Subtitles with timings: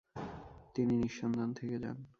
[0.75, 1.97] তিনি নিঃসন্তান থেকে যান।